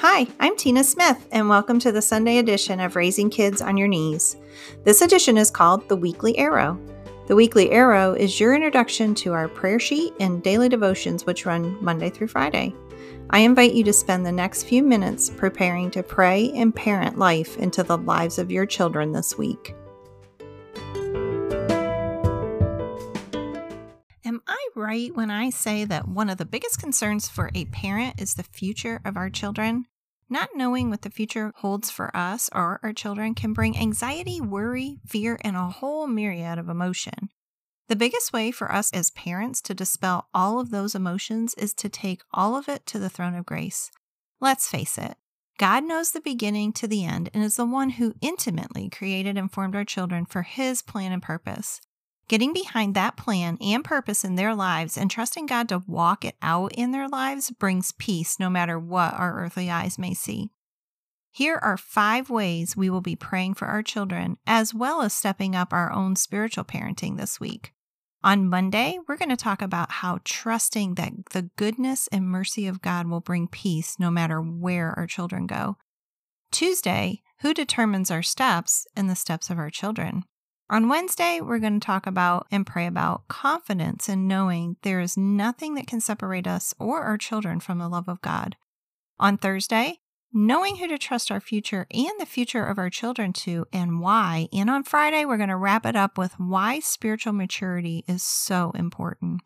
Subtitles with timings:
[0.00, 3.88] Hi, I'm Tina Smith, and welcome to the Sunday edition of Raising Kids on Your
[3.88, 4.36] Knees.
[4.84, 6.78] This edition is called The Weekly Arrow.
[7.28, 11.82] The Weekly Arrow is your introduction to our prayer sheet and daily devotions, which run
[11.82, 12.74] Monday through Friday.
[13.30, 17.56] I invite you to spend the next few minutes preparing to pray and parent life
[17.56, 19.74] into the lives of your children this week.
[24.26, 28.20] Am I right when I say that one of the biggest concerns for a parent
[28.20, 29.86] is the future of our children?
[30.28, 34.98] Not knowing what the future holds for us or our children can bring anxiety, worry,
[35.06, 37.28] fear, and a whole myriad of emotion.
[37.86, 41.88] The biggest way for us as parents to dispel all of those emotions is to
[41.88, 43.92] take all of it to the throne of grace.
[44.40, 45.14] Let's face it,
[45.56, 49.52] God knows the beginning to the end and is the one who intimately created and
[49.52, 51.80] formed our children for His plan and purpose.
[52.28, 56.34] Getting behind that plan and purpose in their lives and trusting God to walk it
[56.42, 60.50] out in their lives brings peace no matter what our earthly eyes may see.
[61.30, 65.54] Here are five ways we will be praying for our children, as well as stepping
[65.54, 67.72] up our own spiritual parenting this week.
[68.24, 72.82] On Monday, we're going to talk about how trusting that the goodness and mercy of
[72.82, 75.76] God will bring peace no matter where our children go.
[76.50, 80.24] Tuesday, who determines our steps and the steps of our children?
[80.68, 85.16] On Wednesday, we're going to talk about and pray about confidence in knowing there is
[85.16, 88.56] nothing that can separate us or our children from the love of God.
[89.20, 90.00] On Thursday,
[90.32, 94.48] knowing who to trust our future and the future of our children to and why.
[94.52, 98.72] And on Friday, we're going to wrap it up with why spiritual maturity is so
[98.74, 99.42] important.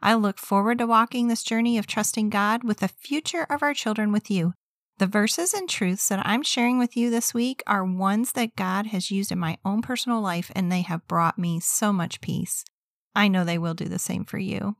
[0.00, 3.74] I look forward to walking this journey of trusting God with the future of our
[3.74, 4.54] children with you.
[4.98, 8.86] The verses and truths that I'm sharing with you this week are ones that God
[8.86, 12.64] has used in my own personal life, and they have brought me so much peace.
[13.12, 14.76] I know they will do the same for you.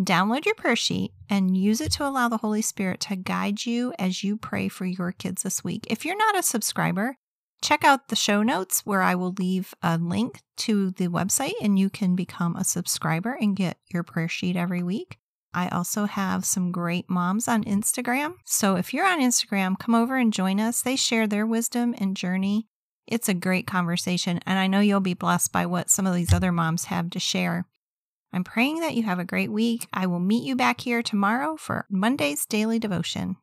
[0.00, 3.94] Download your prayer sheet and use it to allow the Holy Spirit to guide you
[3.96, 5.86] as you pray for your kids this week.
[5.88, 7.16] If you're not a subscriber,
[7.62, 11.78] check out the show notes where I will leave a link to the website and
[11.78, 15.18] you can become a subscriber and get your prayer sheet every week.
[15.54, 18.34] I also have some great moms on Instagram.
[18.44, 20.82] So if you're on Instagram, come over and join us.
[20.82, 22.66] They share their wisdom and journey.
[23.06, 26.32] It's a great conversation, and I know you'll be blessed by what some of these
[26.32, 27.66] other moms have to share.
[28.32, 29.86] I'm praying that you have a great week.
[29.92, 33.36] I will meet you back here tomorrow for Monday's daily devotion.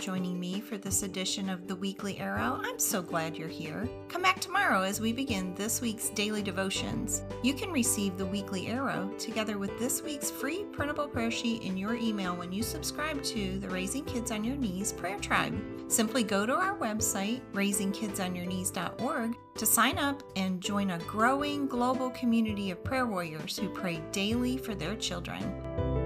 [0.00, 2.60] Joining me for this edition of the Weekly Arrow.
[2.64, 3.88] I'm so glad you're here.
[4.08, 7.22] Come back tomorrow as we begin this week's daily devotions.
[7.42, 11.76] You can receive the Weekly Arrow together with this week's free printable prayer sheet in
[11.76, 15.54] your email when you subscribe to the Raising Kids on Your Knees Prayer Tribe.
[15.88, 22.70] Simply go to our website, raisingkidsonyourknees.org, to sign up and join a growing global community
[22.70, 25.99] of prayer warriors who pray daily for their children.